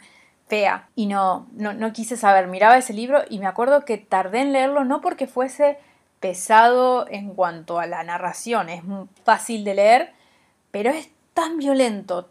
fea 0.47 0.87
y 0.95 1.05
no, 1.05 1.47
no, 1.51 1.73
no 1.73 1.93
quise 1.93 2.17
saber. 2.17 2.47
Miraba 2.47 2.77
ese 2.77 2.93
libro 2.93 3.21
y 3.29 3.37
me 3.37 3.45
acuerdo 3.45 3.85
que 3.85 3.97
tardé 3.97 4.39
en 4.39 4.53
leerlo 4.53 4.85
no 4.85 5.01
porque 5.01 5.27
fuese 5.27 5.77
pesado 6.23 7.05
en 7.09 7.35
cuanto 7.35 7.79
a 7.79 7.85
la 7.85 8.01
narración, 8.03 8.69
es 8.69 8.81
fácil 9.25 9.65
de 9.65 9.73
leer, 9.73 10.13
pero 10.71 10.89
es 10.89 11.09
tan 11.33 11.57
violento, 11.57 12.29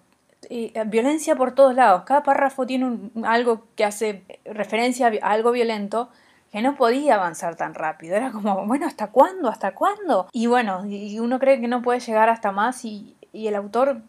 eh, 0.48 0.72
violencia 0.86 1.36
por 1.36 1.54
todos 1.54 1.74
lados, 1.74 2.04
cada 2.04 2.22
párrafo 2.22 2.64
tiene 2.64 3.10
algo 3.22 3.66
que 3.76 3.84
hace 3.84 4.22
referencia 4.46 5.12
a 5.20 5.30
algo 5.30 5.52
violento 5.52 6.08
que 6.50 6.62
no 6.62 6.74
podía 6.74 7.16
avanzar 7.16 7.56
tan 7.56 7.74
rápido, 7.74 8.16
era 8.16 8.32
como, 8.32 8.66
bueno, 8.66 8.86
¿hasta 8.86 9.08
cuándo? 9.08 9.50
¿Hasta 9.50 9.74
cuándo? 9.74 10.26
Y 10.32 10.46
bueno, 10.46 10.86
y 10.86 11.18
uno 11.18 11.38
cree 11.38 11.60
que 11.60 11.68
no 11.68 11.82
puede 11.82 12.00
llegar 12.00 12.30
hasta 12.30 12.50
más 12.50 12.86
y 12.86 13.14
y 13.32 13.48
el 13.48 13.54
autor 13.54 14.02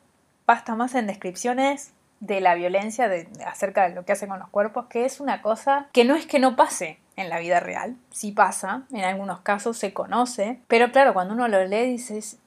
basta 0.45 0.75
más 0.75 0.95
en 0.95 1.07
descripciones 1.07 1.93
de 2.19 2.39
la 2.39 2.55
violencia, 2.55 3.09
de, 3.09 3.27
acerca 3.45 3.87
de 3.87 3.95
lo 3.95 4.05
que 4.05 4.13
hace 4.13 4.27
con 4.27 4.39
los 4.39 4.49
cuerpos, 4.49 4.85
que 4.87 5.05
es 5.05 5.19
una 5.19 5.41
cosa 5.41 5.89
que 5.91 6.05
no 6.05 6.15
es 6.15 6.25
que 6.25 6.39
no 6.39 6.55
pase 6.55 6.99
en 7.15 7.29
la 7.29 7.39
vida 7.39 7.59
real, 7.59 7.97
sí 8.11 8.31
pasa, 8.31 8.83
en 8.91 9.03
algunos 9.03 9.41
casos 9.41 9.77
se 9.77 9.93
conoce, 9.93 10.59
pero 10.67 10.91
claro, 10.91 11.13
cuando 11.13 11.33
uno 11.33 11.47
lo 11.47 11.63
lee 11.65 11.85
dices, 11.85 12.39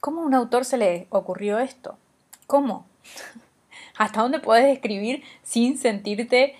¿cómo 0.00 0.22
a 0.22 0.26
un 0.26 0.34
autor 0.34 0.64
se 0.64 0.76
le 0.76 1.06
ocurrió 1.10 1.58
esto? 1.58 1.98
¿Cómo? 2.46 2.86
¿Hasta 3.98 4.22
dónde 4.22 4.40
puedes 4.40 4.72
escribir 4.72 5.24
sin 5.42 5.76
sentirte 5.76 6.54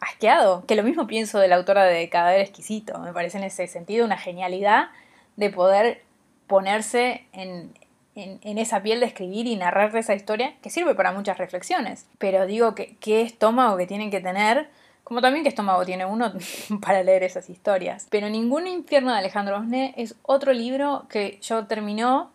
asqueado? 0.00 0.64
Que 0.66 0.76
lo 0.76 0.82
mismo 0.82 1.06
pienso 1.06 1.38
de 1.38 1.48
la 1.48 1.56
autora 1.56 1.84
de 1.84 2.08
Cadáver 2.08 2.40
Exquisito, 2.40 2.98
me 3.00 3.12
parece 3.12 3.38
en 3.38 3.44
ese 3.44 3.66
sentido 3.66 4.06
una 4.06 4.16
genialidad 4.16 4.88
de 5.36 5.50
poder 5.50 6.02
ponerse 6.46 7.26
en, 7.32 7.72
en, 8.18 8.58
esa 8.58 8.82
piel 8.82 9.00
de 9.00 9.06
escribir 9.06 9.46
y 9.46 9.56
narrar 9.56 9.94
esa 9.96 10.14
historia 10.14 10.54
que 10.62 10.70
sirve 10.70 10.94
para 10.94 11.12
muchas 11.12 11.38
reflexiones. 11.38 12.06
Pero 12.18 12.46
digo 12.46 12.74
que 12.74 12.96
qué 13.00 13.22
estómago 13.22 13.76
que 13.76 13.86
tienen 13.86 14.10
que 14.10 14.20
tener, 14.20 14.68
como 15.04 15.20
también 15.20 15.44
qué 15.44 15.48
estómago 15.48 15.84
tiene 15.84 16.04
uno 16.04 16.32
para 16.82 17.02
leer 17.02 17.22
esas 17.22 17.48
historias. 17.48 18.06
Pero 18.10 18.28
Ningún 18.28 18.66
infierno 18.66 19.12
de 19.12 19.18
Alejandro 19.18 19.58
Osné 19.58 19.94
es 19.96 20.16
otro 20.22 20.52
libro 20.52 21.06
que 21.08 21.38
yo 21.40 21.66
terminó 21.66 22.32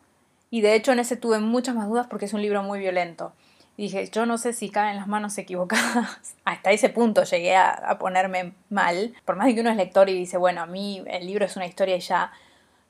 y 0.50 0.62
de 0.62 0.76
hecho 0.76 0.92
en 0.92 1.00
ese 1.00 1.18
tuve 1.18 1.40
muchas 1.40 1.76
más 1.76 1.90
dudas 1.90 2.08
porque 2.08 2.26
es 2.26 2.34
un 2.34 2.42
libro 2.42 2.64
muy 2.64 2.80
violento. 2.80 3.34
Dije, 3.76 4.08
yo 4.12 4.28
no 4.28 4.38
sé 4.38 4.54
si 4.54 4.70
cae 4.70 4.92
en 4.92 4.98
las 4.98 5.08
manos 5.08 5.36
equivocadas. 5.40 6.36
Hasta 6.46 6.72
ese 6.72 6.90
punto 6.90 7.24
llegué 7.24 7.56
a, 7.56 7.72
a, 7.72 7.98
ponerme 7.98 8.54
mal. 8.70 9.14
Por 9.26 9.36
más 9.36 9.48
de 9.48 9.56
que 9.56 9.62
uno 9.62 9.72
es 9.72 9.78
lector 9.78 10.10
y 10.10 10.14
dice, 10.14 10.38
bueno, 10.38 10.62
a 10.62 10.68
mí 10.68 11.04
el 11.08 11.26
libro 11.26 11.46
es 11.46 11.56
una 11.56 11.66
historia 11.66 11.96
y 11.98 12.02
ya 12.02 12.32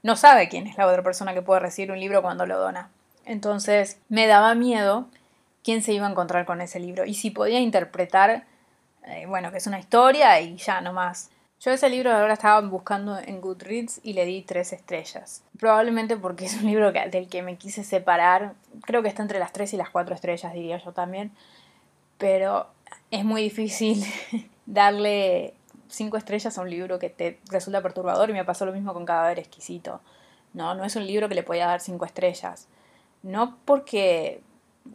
no 0.03 0.15
sabe 0.15 0.49
quién 0.49 0.67
es 0.67 0.77
la 0.77 0.85
otra 0.85 1.01
persona 1.01 1.33
que 1.33 1.41
puede 1.41 1.61
recibir 1.61 1.91
un 1.91 1.99
libro 1.99 2.21
cuando 2.21 2.45
lo 2.45 2.59
dona. 2.59 2.89
Entonces 3.25 3.97
me 4.09 4.27
daba 4.27 4.53
miedo 4.53 5.07
quién 5.63 5.81
se 5.81 5.93
iba 5.93 6.05
a 6.05 6.11
encontrar 6.11 6.45
con 6.45 6.61
ese 6.61 6.79
libro 6.79 7.05
y 7.05 7.13
si 7.13 7.31
podía 7.31 7.59
interpretar, 7.59 8.43
eh, 9.05 9.25
bueno, 9.27 9.51
que 9.51 9.57
es 9.57 9.67
una 9.67 9.79
historia 9.79 10.39
y 10.41 10.57
ya 10.57 10.81
no 10.81 10.93
más. 10.93 11.29
Yo 11.61 11.71
ese 11.71 11.89
libro 11.89 12.11
ahora 12.11 12.33
estaba 12.33 12.59
buscando 12.59 13.17
en 13.17 13.39
Goodreads 13.39 14.01
y 14.03 14.11
le 14.11 14.25
di 14.25 14.41
tres 14.41 14.73
estrellas. 14.73 15.43
Probablemente 15.57 16.17
porque 16.17 16.45
es 16.47 16.61
un 16.61 16.67
libro 16.67 16.91
del 16.91 17.29
que 17.29 17.41
me 17.41 17.55
quise 17.55 17.85
separar. 17.85 18.55
Creo 18.81 19.01
que 19.01 19.07
está 19.07 19.21
entre 19.21 19.39
las 19.39 19.53
tres 19.53 19.73
y 19.73 19.77
las 19.77 19.89
cuatro 19.89 20.13
estrellas, 20.13 20.53
diría 20.53 20.77
yo 20.77 20.91
también. 20.91 21.31
Pero 22.17 22.67
es 23.11 23.23
muy 23.23 23.41
difícil 23.43 24.03
darle 24.65 25.53
cinco 25.89 26.17
estrellas 26.17 26.57
a 26.57 26.61
un 26.61 26.69
libro 26.69 26.99
que 26.99 27.09
te 27.09 27.39
resulta 27.49 27.81
perturbador 27.81 28.29
y 28.29 28.33
me 28.33 28.45
pasó 28.45 28.65
lo 28.65 28.73
mismo 28.73 28.93
con 28.93 29.05
Cadáver 29.05 29.39
Exquisito. 29.39 30.01
No, 30.53 30.75
no 30.75 30.85
es 30.85 30.95
un 30.95 31.05
libro 31.05 31.29
que 31.29 31.35
le 31.35 31.43
podía 31.43 31.67
dar 31.67 31.79
cinco 31.79 32.05
estrellas. 32.05 32.67
No 33.23 33.57
porque 33.65 34.41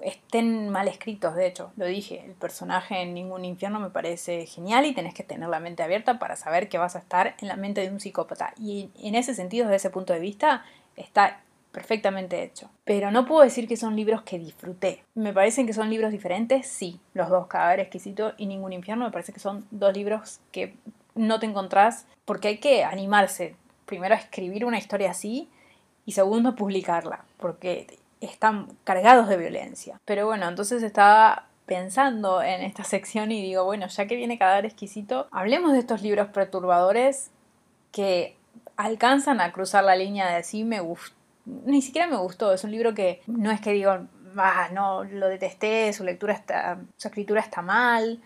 estén 0.02 0.68
mal 0.68 0.86
escritos, 0.86 1.34
de 1.34 1.46
hecho, 1.46 1.72
lo 1.76 1.86
dije, 1.86 2.22
el 2.24 2.32
personaje 2.32 3.00
en 3.00 3.14
ningún 3.14 3.44
infierno 3.44 3.80
me 3.80 3.90
parece 3.90 4.46
genial 4.46 4.84
y 4.84 4.94
tenés 4.94 5.14
que 5.14 5.22
tener 5.22 5.48
la 5.48 5.60
mente 5.60 5.82
abierta 5.82 6.18
para 6.18 6.36
saber 6.36 6.68
que 6.68 6.78
vas 6.78 6.94
a 6.94 6.98
estar 6.98 7.34
en 7.40 7.48
la 7.48 7.56
mente 7.56 7.80
de 7.80 7.90
un 7.90 8.00
psicópata. 8.00 8.52
Y 8.58 8.90
en 9.02 9.14
ese 9.14 9.34
sentido, 9.34 9.66
desde 9.66 9.76
ese 9.76 9.90
punto 9.90 10.12
de 10.12 10.20
vista, 10.20 10.64
está 10.96 11.40
perfectamente 11.72 12.42
hecho. 12.42 12.70
Pero 12.84 13.10
no 13.10 13.26
puedo 13.26 13.42
decir 13.42 13.68
que 13.68 13.76
son 13.76 13.96
libros 13.96 14.22
que 14.22 14.38
disfruté. 14.38 15.04
¿Me 15.14 15.32
parecen 15.32 15.66
que 15.66 15.72
son 15.72 15.90
libros 15.90 16.12
diferentes? 16.12 16.66
Sí, 16.66 17.00
los 17.14 17.28
dos, 17.28 17.46
Cadáver 17.46 17.80
Exquisito 17.80 18.32
y 18.36 18.46
Ningún 18.46 18.72
Infierno, 18.72 19.04
me 19.04 19.10
parece 19.10 19.32
que 19.32 19.40
son 19.40 19.66
dos 19.70 19.94
libros 19.94 20.40
que 20.52 20.74
no 21.14 21.38
te 21.38 21.46
encontrás 21.46 22.06
porque 22.24 22.48
hay 22.48 22.58
que 22.58 22.84
animarse. 22.84 23.54
Primero 23.86 24.14
a 24.14 24.18
escribir 24.18 24.64
una 24.64 24.78
historia 24.78 25.10
así 25.10 25.48
y 26.04 26.12
segundo 26.12 26.50
a 26.50 26.56
publicarla, 26.56 27.24
porque 27.38 27.98
están 28.20 28.68
cargados 28.84 29.28
de 29.28 29.36
violencia. 29.36 30.00
Pero 30.04 30.26
bueno, 30.26 30.48
entonces 30.48 30.82
estaba 30.82 31.46
pensando 31.66 32.42
en 32.42 32.62
esta 32.62 32.82
sección 32.82 33.30
y 33.30 33.42
digo, 33.42 33.64
bueno, 33.64 33.86
ya 33.88 34.06
que 34.06 34.16
viene 34.16 34.38
Cadáver 34.38 34.66
Exquisito, 34.66 35.28
hablemos 35.30 35.72
de 35.72 35.80
estos 35.80 36.02
libros 36.02 36.28
perturbadores 36.28 37.30
que 37.92 38.36
alcanzan 38.76 39.40
a 39.40 39.52
cruzar 39.52 39.84
la 39.84 39.96
línea 39.96 40.34
de 40.34 40.42
sí 40.44 40.64
me 40.64 40.80
gusta 40.80 41.17
ni 41.64 41.82
siquiera 41.82 42.06
me 42.06 42.16
gustó. 42.16 42.52
Es 42.52 42.64
un 42.64 42.70
libro 42.70 42.94
que 42.94 43.22
no 43.26 43.50
es 43.50 43.60
que 43.60 43.72
digo, 43.72 43.98
ah, 44.36 44.68
no, 44.72 45.04
lo 45.04 45.28
detesté, 45.28 45.92
su 45.92 46.04
lectura 46.04 46.34
está, 46.34 46.78
su 46.96 47.08
escritura 47.08 47.40
está 47.40 47.62
mal. 47.62 48.20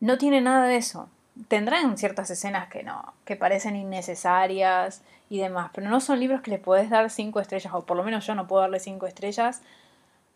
No 0.00 0.18
tiene 0.18 0.40
nada 0.40 0.66
de 0.66 0.76
eso. 0.76 1.08
Tendrán 1.48 1.96
ciertas 1.96 2.30
escenas 2.30 2.68
que 2.68 2.82
no, 2.82 3.14
que 3.24 3.36
parecen 3.36 3.76
innecesarias 3.76 5.02
y 5.28 5.38
demás, 5.38 5.70
pero 5.72 5.88
no 5.88 6.00
son 6.00 6.20
libros 6.20 6.40
que 6.42 6.50
le 6.50 6.58
podés 6.58 6.90
dar 6.90 7.08
cinco 7.08 7.40
estrellas, 7.40 7.72
o 7.72 7.86
por 7.86 7.96
lo 7.96 8.02
menos 8.02 8.26
yo 8.26 8.34
no 8.34 8.46
puedo 8.46 8.62
darle 8.62 8.80
cinco 8.80 9.06
estrellas, 9.06 9.62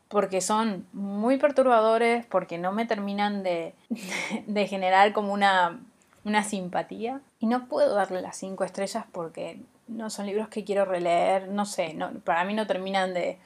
porque 0.08 0.40
son 0.40 0.86
muy 0.92 1.36
perturbadores, 1.36 2.24
porque 2.26 2.58
no 2.58 2.72
me 2.72 2.86
terminan 2.86 3.42
de, 3.42 3.74
de 4.46 4.66
generar 4.68 5.12
como 5.12 5.32
una, 5.32 5.80
una 6.24 6.44
simpatía. 6.44 7.20
Y 7.38 7.46
no 7.46 7.66
puedo 7.66 7.94
darle 7.94 8.22
las 8.22 8.36
cinco 8.36 8.64
estrellas 8.64 9.04
porque 9.12 9.60
no 9.88 10.10
son 10.10 10.26
libros 10.26 10.48
que 10.48 10.64
quiero 10.64 10.84
releer, 10.84 11.48
no 11.48 11.66
sé, 11.66 11.94
no, 11.94 12.12
para 12.20 12.44
mí 12.44 12.54
no 12.54 12.66
terminan 12.66 13.14
de, 13.14 13.38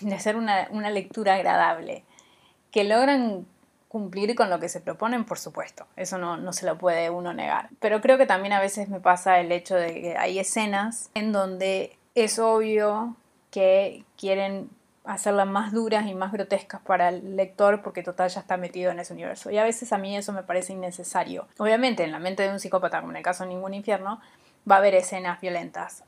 de 0.00 0.18
ser 0.18 0.36
una, 0.36 0.68
lectura 0.90 1.34
agradable. 1.34 2.04
Que 2.70 2.84
logran 2.84 3.46
cumplir 3.88 4.34
con 4.36 4.50
lo 4.50 4.60
que 4.60 4.68
se 4.68 4.80
proponen, 4.80 5.24
por 5.24 5.38
supuesto, 5.38 5.86
eso 5.96 6.18
no, 6.18 6.36
no, 6.36 6.52
se 6.52 6.66
lo 6.66 6.78
puede 6.78 7.10
uno 7.10 7.32
negar. 7.32 7.70
Pero 7.80 8.00
creo 8.00 8.18
que 8.18 8.26
también 8.26 8.52
a 8.52 8.60
veces 8.60 8.88
me 8.88 9.00
pasa 9.00 9.40
el 9.40 9.50
hecho 9.50 9.74
de 9.74 10.00
que 10.00 10.16
hay 10.16 10.38
escenas 10.38 11.10
en 11.14 11.32
donde 11.32 11.96
es 12.14 12.38
obvio 12.38 13.16
que 13.50 14.04
quieren 14.16 14.70
hacerlas 15.04 15.46
más 15.46 15.72
duras 15.72 16.06
y 16.06 16.14
más 16.14 16.30
grotescas 16.30 16.80
para 16.82 17.08
el 17.08 17.36
lector 17.36 17.82
porque 17.82 18.02
total 18.02 18.28
ya 18.28 18.40
está 18.40 18.56
metido 18.56 18.92
en 18.92 19.00
ese 19.00 19.12
universo. 19.12 19.50
Y 19.50 19.58
a 19.58 19.64
veces 19.64 19.92
a 19.92 19.98
mí 19.98 20.16
eso 20.16 20.32
me 20.32 20.42
parece 20.42 20.72
innecesario. 20.72 21.48
Obviamente 21.58 22.04
en 22.04 22.12
la 22.12 22.20
mente 22.20 22.44
de 22.44 22.50
un 22.50 22.60
psicópata, 22.60 23.00
como 23.00 23.12
en 23.12 23.16
el 23.16 23.22
caso 23.22 23.42
de 23.42 23.48
Ningún 23.48 23.74
Infierno, 23.74 24.20
va 24.68 24.76
a 24.76 24.78
haber 24.78 24.94
escenas 24.94 25.40
violentas. 25.40 26.04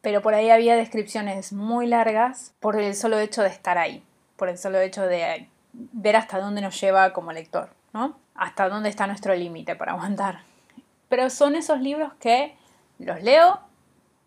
Pero 0.00 0.22
por 0.22 0.34
ahí 0.34 0.50
había 0.50 0.76
descripciones 0.76 1.52
muy 1.52 1.86
largas 1.86 2.54
por 2.60 2.80
el 2.80 2.94
solo 2.94 3.18
hecho 3.18 3.42
de 3.42 3.48
estar 3.48 3.78
ahí, 3.78 4.04
por 4.36 4.48
el 4.48 4.58
solo 4.58 4.80
hecho 4.80 5.02
de 5.02 5.48
ver 5.72 6.16
hasta 6.16 6.40
dónde 6.40 6.60
nos 6.60 6.80
lleva 6.80 7.12
como 7.12 7.32
lector, 7.32 7.70
¿no? 7.92 8.18
Hasta 8.34 8.68
dónde 8.68 8.88
está 8.88 9.06
nuestro 9.06 9.34
límite 9.34 9.74
para 9.76 9.92
aguantar. 9.92 10.42
Pero 11.08 11.30
son 11.30 11.56
esos 11.56 11.80
libros 11.80 12.12
que 12.20 12.56
los 12.98 13.22
leo, 13.22 13.60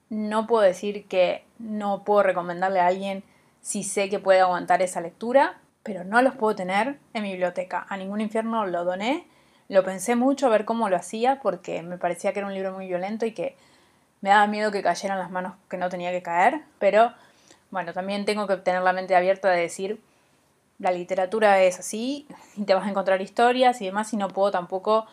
no 0.09 0.45
puedo 0.45 0.63
decir 0.63 1.07
que 1.07 1.45
no 1.57 2.03
puedo 2.03 2.23
recomendarle 2.23 2.81
a 2.81 2.87
alguien 2.87 3.23
si 3.61 3.83
sé 3.83 4.09
que 4.09 4.19
puede 4.19 4.41
aguantar 4.41 4.81
esa 4.81 4.99
lectura, 4.99 5.59
pero 5.83 6.03
no 6.03 6.21
los 6.21 6.35
puedo 6.35 6.55
tener 6.55 6.99
en 7.13 7.23
mi 7.23 7.31
biblioteca. 7.31 7.85
A 7.87 7.97
ningún 7.97 8.21
infierno 8.21 8.65
lo 8.65 8.83
doné 8.83 9.27
lo 9.71 9.85
pensé 9.85 10.17
mucho 10.17 10.47
a 10.47 10.49
ver 10.49 10.65
cómo 10.65 10.89
lo 10.89 10.97
hacía 10.97 11.39
porque 11.39 11.81
me 11.81 11.97
parecía 11.97 12.33
que 12.33 12.39
era 12.39 12.47
un 12.47 12.53
libro 12.53 12.73
muy 12.73 12.87
violento 12.87 13.25
y 13.25 13.31
que 13.31 13.55
me 14.19 14.29
daba 14.29 14.45
miedo 14.45 14.69
que 14.69 14.83
cayeran 14.83 15.17
las 15.17 15.31
manos 15.31 15.53
que 15.69 15.77
no 15.77 15.87
tenía 15.87 16.11
que 16.11 16.21
caer, 16.21 16.59
pero 16.77 17.13
bueno, 17.69 17.93
también 17.93 18.25
tengo 18.25 18.47
que 18.47 18.57
tener 18.57 18.81
la 18.81 18.91
mente 18.91 19.15
abierta 19.15 19.49
de 19.49 19.61
decir, 19.61 20.01
la 20.77 20.91
literatura 20.91 21.63
es 21.63 21.79
así 21.79 22.27
y 22.57 22.65
te 22.65 22.73
vas 22.73 22.85
a 22.85 22.89
encontrar 22.89 23.21
historias 23.21 23.81
y 23.81 23.85
demás 23.85 24.11
y 24.11 24.17
no 24.17 24.27
puedo 24.27 24.51
tampoco 24.51 25.07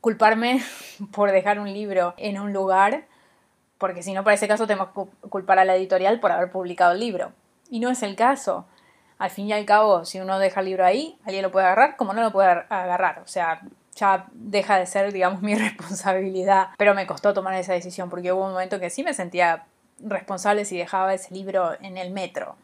culparme 0.00 0.62
por 1.12 1.30
dejar 1.30 1.60
un 1.60 1.70
libro 1.70 2.14
en 2.16 2.40
un 2.40 2.54
lugar, 2.54 3.04
porque 3.76 4.02
si 4.02 4.14
no, 4.14 4.24
para 4.24 4.36
ese 4.36 4.48
caso 4.48 4.66
tenemos 4.66 4.88
que 4.88 5.28
culpar 5.28 5.58
a 5.58 5.66
la 5.66 5.76
editorial 5.76 6.18
por 6.18 6.32
haber 6.32 6.50
publicado 6.50 6.92
el 6.92 7.00
libro. 7.00 7.32
Y 7.68 7.78
no 7.78 7.90
es 7.90 8.02
el 8.02 8.16
caso. 8.16 8.64
Al 9.18 9.28
fin 9.28 9.48
y 9.48 9.52
al 9.52 9.66
cabo, 9.66 10.06
si 10.06 10.18
uno 10.18 10.38
deja 10.38 10.60
el 10.60 10.66
libro 10.66 10.86
ahí, 10.86 11.18
alguien 11.26 11.42
lo 11.42 11.50
puede 11.50 11.66
agarrar 11.66 11.96
como 11.96 12.14
no 12.14 12.22
lo 12.22 12.32
puede 12.32 12.48
agarrar. 12.48 13.18
O 13.18 13.28
sea, 13.28 13.60
ya 13.98 14.26
deja 14.32 14.78
de 14.78 14.86
ser, 14.86 15.12
digamos, 15.12 15.42
mi 15.42 15.54
responsabilidad. 15.54 16.68
Pero 16.76 16.94
me 16.94 17.06
costó 17.06 17.34
tomar 17.34 17.54
esa 17.54 17.72
decisión 17.72 18.10
porque 18.10 18.32
hubo 18.32 18.44
un 18.44 18.52
momento 18.52 18.80
que 18.80 18.90
sí 18.90 19.02
me 19.02 19.14
sentía 19.14 19.64
responsable 20.00 20.64
si 20.64 20.78
dejaba 20.78 21.14
ese 21.14 21.34
libro 21.34 21.72
en 21.80 21.96
el 21.96 22.10
metro. 22.10 22.56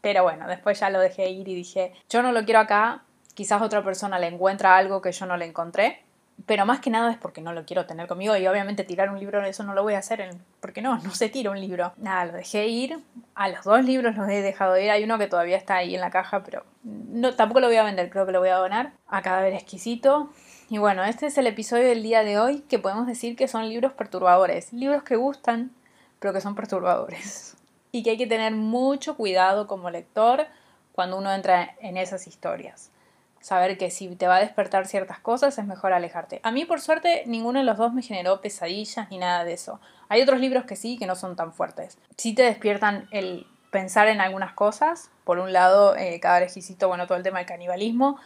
Pero 0.00 0.22
bueno, 0.22 0.46
después 0.46 0.80
ya 0.80 0.90
lo 0.90 1.00
dejé 1.00 1.28
ir 1.30 1.48
y 1.48 1.54
dije, 1.54 1.92
yo 2.08 2.22
no 2.22 2.32
lo 2.32 2.44
quiero 2.44 2.60
acá, 2.60 3.02
quizás 3.34 3.62
otra 3.62 3.82
persona 3.82 4.18
le 4.18 4.28
encuentra 4.28 4.76
algo 4.76 5.00
que 5.00 5.12
yo 5.12 5.26
no 5.26 5.36
le 5.36 5.46
encontré, 5.46 6.02
pero 6.46 6.66
más 6.66 6.80
que 6.80 6.90
nada 6.90 7.10
es 7.10 7.18
porque 7.18 7.40
no 7.40 7.52
lo 7.52 7.64
quiero 7.64 7.86
tener 7.86 8.06
conmigo 8.06 8.36
y 8.36 8.46
obviamente 8.46 8.84
tirar 8.84 9.10
un 9.10 9.18
libro, 9.18 9.42
eso 9.44 9.62
no 9.62 9.72
lo 9.72 9.82
voy 9.82 9.94
a 9.94 9.98
hacer, 9.98 10.28
porque 10.60 10.82
no, 10.82 10.98
no 10.98 11.14
se 11.14 11.28
tira 11.28 11.50
un 11.50 11.60
libro. 11.60 11.92
Nada, 11.96 12.26
lo 12.26 12.32
dejé 12.32 12.66
ir, 12.66 12.98
a 13.34 13.48
los 13.48 13.64
dos 13.64 13.84
libros 13.84 14.16
los 14.16 14.28
he 14.28 14.42
dejado 14.42 14.76
ir, 14.78 14.90
hay 14.90 15.04
uno 15.04 15.18
que 15.18 15.26
todavía 15.26 15.56
está 15.56 15.76
ahí 15.76 15.94
en 15.94 16.00
la 16.00 16.10
caja, 16.10 16.42
pero 16.42 16.64
no, 16.82 17.34
tampoco 17.34 17.60
lo 17.60 17.68
voy 17.68 17.76
a 17.76 17.84
vender, 17.84 18.10
creo 18.10 18.26
que 18.26 18.32
lo 18.32 18.40
voy 18.40 18.50
a 18.50 18.56
donar 18.56 18.92
a 19.08 19.22
Cadáver 19.22 19.54
Exquisito. 19.54 20.30
Y 20.74 20.78
bueno, 20.78 21.04
este 21.04 21.26
es 21.26 21.38
el 21.38 21.46
episodio 21.46 21.86
del 21.86 22.02
día 22.02 22.24
de 22.24 22.36
hoy 22.36 22.62
que 22.62 22.80
podemos 22.80 23.06
decir 23.06 23.36
que 23.36 23.46
son 23.46 23.68
libros 23.68 23.92
perturbadores, 23.92 24.72
libros 24.72 25.04
que 25.04 25.14
gustan, 25.14 25.70
pero 26.18 26.34
que 26.34 26.40
son 26.40 26.56
perturbadores. 26.56 27.56
Y 27.92 28.02
que 28.02 28.10
hay 28.10 28.16
que 28.16 28.26
tener 28.26 28.52
mucho 28.52 29.16
cuidado 29.16 29.68
como 29.68 29.88
lector 29.88 30.48
cuando 30.90 31.16
uno 31.16 31.32
entra 31.32 31.76
en 31.78 31.96
esas 31.96 32.26
historias. 32.26 32.90
Saber 33.38 33.78
que 33.78 33.92
si 33.92 34.08
te 34.16 34.26
va 34.26 34.38
a 34.38 34.40
despertar 34.40 34.88
ciertas 34.88 35.20
cosas 35.20 35.56
es 35.56 35.64
mejor 35.64 35.92
alejarte. 35.92 36.40
A 36.42 36.50
mí 36.50 36.64
por 36.64 36.80
suerte 36.80 37.22
ninguno 37.26 37.60
de 37.60 37.64
los 37.64 37.76
dos 37.76 37.94
me 37.94 38.02
generó 38.02 38.40
pesadillas 38.40 39.08
ni 39.10 39.18
nada 39.18 39.44
de 39.44 39.52
eso. 39.52 39.78
Hay 40.08 40.22
otros 40.22 40.40
libros 40.40 40.64
que 40.64 40.74
sí, 40.74 40.98
que 40.98 41.06
no 41.06 41.14
son 41.14 41.36
tan 41.36 41.52
fuertes. 41.52 41.98
Sí 42.16 42.34
te 42.34 42.42
despiertan 42.42 43.06
el 43.12 43.46
pensar 43.70 44.08
en 44.08 44.20
algunas 44.20 44.54
cosas. 44.54 45.12
Por 45.22 45.38
un 45.38 45.52
lado, 45.52 45.94
eh, 45.94 46.18
cada 46.18 46.42
exquisito, 46.42 46.88
bueno, 46.88 47.06
todo 47.06 47.16
el 47.16 47.22
tema 47.22 47.38
del 47.38 47.46
canibalismo 47.46 48.18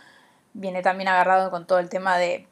viene 0.58 0.82
también 0.82 1.08
agarrado 1.08 1.50
con 1.50 1.66
todo 1.66 1.78
el 1.78 1.88
tema 1.88 2.18
de 2.18 2.46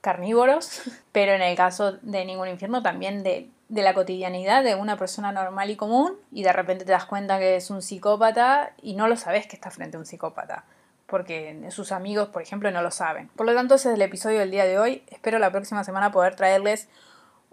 carnívoros, 0.00 0.82
pero 1.12 1.32
en 1.32 1.42
el 1.42 1.56
caso 1.56 1.92
de 2.02 2.24
Ningún 2.24 2.48
Infierno 2.48 2.82
también 2.82 3.22
de, 3.22 3.48
de 3.68 3.82
la 3.82 3.94
cotidianidad 3.94 4.64
de 4.64 4.74
una 4.74 4.96
persona 4.96 5.32
normal 5.32 5.70
y 5.70 5.76
común 5.76 6.16
y 6.32 6.42
de 6.42 6.52
repente 6.52 6.84
te 6.84 6.92
das 6.92 7.04
cuenta 7.04 7.38
que 7.38 7.56
es 7.56 7.70
un 7.70 7.82
psicópata 7.82 8.72
y 8.82 8.94
no 8.94 9.08
lo 9.08 9.16
sabes 9.16 9.46
que 9.46 9.56
está 9.56 9.70
frente 9.70 9.96
a 9.96 10.00
un 10.00 10.06
psicópata 10.06 10.64
porque 11.06 11.68
sus 11.70 11.92
amigos, 11.92 12.28
por 12.28 12.42
ejemplo, 12.42 12.70
no 12.70 12.82
lo 12.82 12.90
saben. 12.90 13.28
Por 13.36 13.46
lo 13.46 13.54
tanto, 13.54 13.74
ese 13.74 13.90
es 13.90 13.94
el 13.94 14.02
episodio 14.02 14.40
del 14.40 14.50
día 14.50 14.64
de 14.64 14.78
hoy. 14.78 15.04
Espero 15.08 15.38
la 15.38 15.50
próxima 15.50 15.84
semana 15.84 16.10
poder 16.10 16.34
traerles 16.34 16.88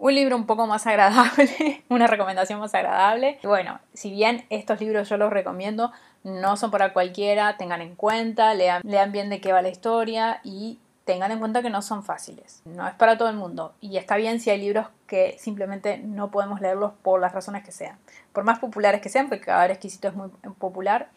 un 0.02 0.16
libro 0.16 0.34
un 0.34 0.46
poco 0.46 0.66
más 0.66 0.84
agradable, 0.88 1.84
una 1.88 2.08
recomendación 2.08 2.58
más 2.58 2.74
agradable. 2.74 3.38
Bueno, 3.44 3.78
si 3.94 4.10
bien 4.10 4.44
estos 4.50 4.80
libros 4.80 5.08
yo 5.08 5.16
los 5.16 5.32
recomiendo, 5.32 5.92
no 6.24 6.56
son 6.56 6.72
para 6.72 6.92
cualquiera, 6.92 7.56
tengan 7.56 7.80
en 7.82 7.94
cuenta, 7.94 8.52
lean, 8.54 8.82
lean 8.84 9.12
bien 9.12 9.30
de 9.30 9.40
qué 9.40 9.52
va 9.52 9.62
la 9.62 9.68
historia 9.68 10.40
y 10.42 10.80
tengan 11.04 11.30
en 11.30 11.38
cuenta 11.38 11.62
que 11.62 11.70
no 11.70 11.82
son 11.82 12.02
fáciles. 12.02 12.62
No 12.64 12.88
es 12.88 12.94
para 12.94 13.16
todo 13.16 13.28
el 13.28 13.36
mundo. 13.36 13.74
Y 13.80 13.96
está 13.96 14.16
bien 14.16 14.40
si 14.40 14.50
hay 14.50 14.60
libros 14.60 14.88
que 15.06 15.36
simplemente 15.38 15.98
no 15.98 16.32
podemos 16.32 16.60
leerlos 16.60 16.94
por 17.02 17.20
las 17.20 17.32
razones 17.32 17.62
que 17.62 17.70
sean. 17.70 17.96
Por 18.32 18.42
más 18.42 18.58
populares 18.58 19.02
que 19.02 19.08
sean, 19.08 19.28
porque 19.28 19.44
cada 19.44 19.66
exquisito 19.66 20.08
es 20.08 20.14
muy 20.14 20.30
popular. 20.58 21.10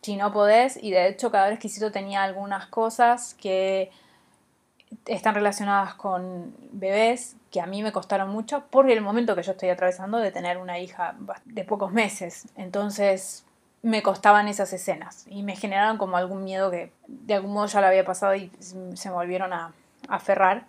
Si 0.00 0.16
no 0.16 0.32
podés, 0.32 0.82
y 0.82 0.92
de 0.92 1.08
hecho 1.08 1.30
cada 1.30 1.50
exquisito 1.50 1.92
tenía 1.92 2.22
algunas 2.22 2.68
cosas 2.68 3.34
que 3.34 3.90
están 5.06 5.34
relacionadas 5.34 5.94
con 5.94 6.54
bebés 6.72 7.36
que 7.50 7.60
a 7.60 7.66
mí 7.66 7.82
me 7.82 7.92
costaron 7.92 8.30
mucho 8.30 8.64
por 8.70 8.90
el 8.90 9.00
momento 9.00 9.36
que 9.36 9.42
yo 9.42 9.52
estoy 9.52 9.68
atravesando 9.68 10.18
de 10.18 10.32
tener 10.32 10.58
una 10.58 10.78
hija 10.78 11.14
de 11.44 11.64
pocos 11.64 11.92
meses. 11.92 12.48
Entonces 12.56 13.44
me 13.82 14.02
costaban 14.02 14.48
esas 14.48 14.72
escenas 14.72 15.26
y 15.28 15.42
me 15.42 15.56
generaron 15.56 15.98
como 15.98 16.16
algún 16.16 16.42
miedo 16.42 16.70
que 16.70 16.90
de 17.06 17.34
algún 17.34 17.52
modo 17.52 17.66
ya 17.66 17.80
lo 17.80 17.86
había 17.86 18.04
pasado 18.04 18.34
y 18.34 18.50
se 18.94 19.10
volvieron 19.10 19.52
a, 19.52 19.72
aferrar. 20.08 20.66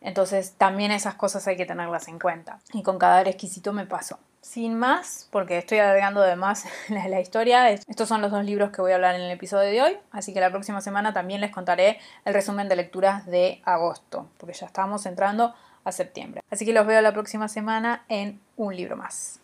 Entonces 0.00 0.54
también 0.58 0.90
esas 0.90 1.14
cosas 1.14 1.46
hay 1.46 1.56
que 1.56 1.66
tenerlas 1.66 2.08
en 2.08 2.18
cuenta. 2.18 2.58
Y 2.72 2.82
con 2.82 2.98
cada 2.98 3.22
exquisito 3.22 3.72
me 3.72 3.86
pasó. 3.86 4.18
Sin 4.42 4.76
más, 4.76 5.28
porque 5.30 5.56
estoy 5.56 5.78
agregando 5.78 6.20
de 6.20 6.34
más 6.34 6.66
la, 6.88 7.06
la 7.06 7.20
historia, 7.20 7.70
estos 7.70 8.08
son 8.08 8.20
los 8.20 8.32
dos 8.32 8.44
libros 8.44 8.70
que 8.70 8.82
voy 8.82 8.90
a 8.90 8.96
hablar 8.96 9.14
en 9.14 9.22
el 9.22 9.30
episodio 9.30 9.70
de 9.70 9.82
hoy, 9.82 9.98
así 10.10 10.34
que 10.34 10.40
la 10.40 10.50
próxima 10.50 10.80
semana 10.80 11.12
también 11.12 11.40
les 11.40 11.52
contaré 11.52 11.98
el 12.24 12.34
resumen 12.34 12.68
de 12.68 12.74
lecturas 12.74 13.24
de 13.26 13.62
agosto, 13.64 14.28
porque 14.38 14.54
ya 14.54 14.66
estamos 14.66 15.06
entrando 15.06 15.54
a 15.84 15.92
septiembre. 15.92 16.42
Así 16.50 16.66
que 16.66 16.72
los 16.72 16.86
veo 16.86 17.00
la 17.00 17.12
próxima 17.12 17.46
semana 17.48 18.04
en 18.08 18.40
un 18.56 18.76
libro 18.76 18.96
más. 18.96 19.38